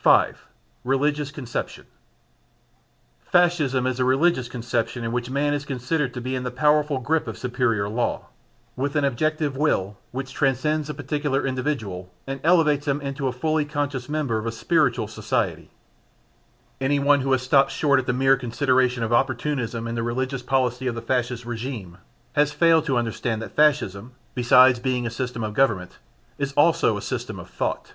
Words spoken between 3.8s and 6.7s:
is a religious conception in which man is considered to be in the